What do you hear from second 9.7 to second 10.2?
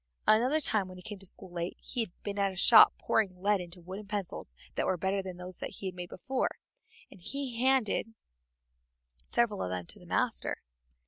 to the